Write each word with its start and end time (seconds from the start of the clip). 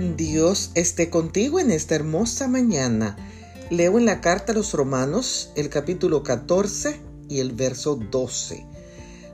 Dios 0.00 0.70
esté 0.74 1.10
contigo 1.10 1.60
en 1.60 1.70
esta 1.70 1.94
hermosa 1.94 2.48
mañana. 2.48 3.16
Leo 3.68 3.98
en 3.98 4.06
la 4.06 4.22
carta 4.22 4.52
a 4.52 4.54
los 4.54 4.72
Romanos 4.72 5.50
el 5.56 5.68
capítulo 5.68 6.22
14 6.22 6.98
y 7.28 7.40
el 7.40 7.52
verso 7.52 7.96
12. 7.96 8.64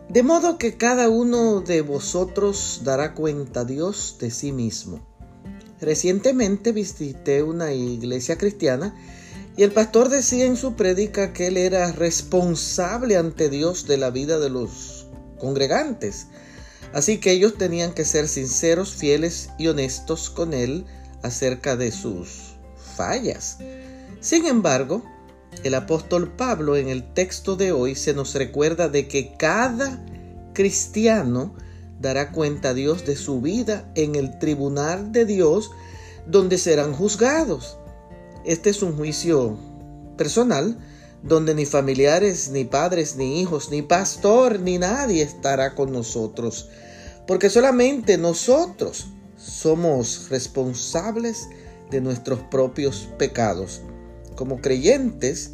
De 0.08 0.22
modo 0.24 0.58
que 0.58 0.76
cada 0.76 1.08
uno 1.08 1.60
de 1.60 1.82
vosotros 1.82 2.80
dará 2.82 3.14
cuenta 3.14 3.61
a 3.61 3.64
Dios 3.64 4.16
de 4.18 4.32
sí 4.32 4.50
mismo. 4.50 5.07
Recientemente 5.80 6.73
visité 6.73 7.45
una 7.45 7.73
iglesia 7.73 8.37
cristiana 8.37 8.93
y 9.57 9.62
el 9.62 9.71
pastor 9.71 10.09
decía 10.09 10.46
en 10.46 10.57
su 10.57 10.75
prédica 10.75 11.33
que 11.33 11.46
él 11.46 11.59
era 11.59 11.93
responsable 11.93 13.17
ante 13.17 13.48
Dios 13.48 13.87
de 13.87 13.98
la 13.98 14.11
vida 14.11 14.41
de 14.41 14.51
los 14.51 15.07
congregantes. 15.39 16.27
Así 16.93 17.18
que 17.18 17.32
ellos 17.32 17.58
tenían 17.58 17.92
que 17.92 18.04
ser 18.04 18.29
sinceros, 18.29 18.95
fieles 18.95 19.51
y 19.59 19.69
honestos 19.69 20.30
con 20.30 20.55
Él 20.55 20.87
acerca 21.23 21.77
de 21.77 21.92
sus 21.92 22.55
fallas. 22.96 23.59
Sin 24.20 24.46
embargo, 24.46 25.04
el 25.65 25.74
apóstol 25.74 26.32
Pablo 26.37 26.77
en 26.77 26.88
el 26.88 27.12
texto 27.12 27.56
de 27.56 27.73
hoy 27.73 27.95
se 27.95 28.15
nos 28.15 28.34
recuerda 28.34 28.88
de 28.88 29.09
que 29.09 29.37
cada 29.37 30.04
cristiano 30.52 31.54
dará 32.01 32.32
cuenta 32.32 32.70
a 32.70 32.74
Dios 32.74 33.04
de 33.06 33.16
su 33.16 33.40
vida 33.40 33.90
en 33.95 34.15
el 34.15 34.38
tribunal 34.38 35.12
de 35.12 35.24
Dios 35.24 35.70
donde 36.27 36.59
serán 36.59 36.93
juzgados. 36.93 37.79
Este 38.45 38.70
es 38.70 38.82
un 38.82 38.96
juicio 38.96 39.59
personal 40.16 40.79
donde 41.23 41.55
ni 41.55 41.66
familiares, 41.66 42.51
ni 42.51 42.65
padres, 42.65 43.16
ni 43.16 43.41
hijos, 43.41 43.70
ni 43.70 43.83
pastor, 43.83 44.61
ni 44.61 44.79
nadie 44.79 45.23
estará 45.23 45.74
con 45.74 45.93
nosotros, 45.93 46.69
porque 47.27 47.51
solamente 47.51 48.19
nosotros 48.19 49.07
somos 49.37 50.29
responsables 50.30 51.49
de 51.90 52.01
nuestros 52.01 52.40
propios 52.51 53.09
pecados. 53.18 53.80
Como 54.37 54.60
creyentes 54.60 55.52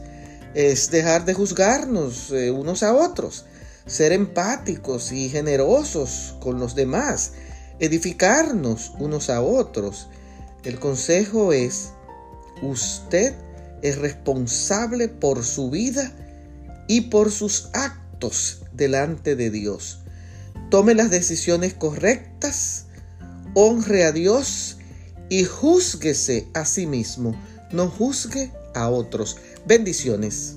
es 0.55 0.91
dejar 0.91 1.25
de 1.25 1.35
juzgarnos 1.35 2.31
eh, 2.31 2.51
unos 2.51 2.83
a 2.83 2.95
otros, 2.95 3.45
ser 3.87 4.13
empáticos 4.13 5.13
y 5.13 5.29
generosos 5.29 6.35
con 6.41 6.59
los 6.59 6.75
demás, 6.75 7.33
edificarnos 7.79 8.93
unos 8.99 9.31
a 9.31 9.41
otros. 9.41 10.09
El 10.65 10.79
consejo 10.79 11.53
es, 11.53 11.91
usted 12.63 13.35
es 13.83 13.99
responsable 13.99 15.09
por 15.09 15.45
su 15.45 15.71
vida 15.71 16.13
y 16.89 17.03
por 17.03 17.31
sus 17.31 17.69
actos 17.73 18.63
delante 18.73 19.37
de 19.37 19.51
Dios. 19.51 20.01
Tome 20.71 20.95
las 20.95 21.11
decisiones 21.11 21.75
correctas, 21.75 22.87
honre 23.55 24.05
a 24.05 24.13
Dios 24.13 24.79
y 25.29 25.45
júzguese 25.45 26.49
a 26.55 26.65
sí 26.65 26.87
mismo, 26.87 27.35
no 27.73 27.89
juzgue 27.89 28.51
a 28.75 28.89
otros. 28.89 29.37
Bendiciones. 29.67 30.57